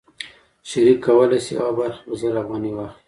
[0.69, 2.97] شریک کولی شي یوه برخه په زر افغانۍ واخلي